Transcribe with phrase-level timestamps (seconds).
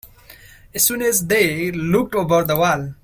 [0.73, 2.95] As soon as they looked over the wall.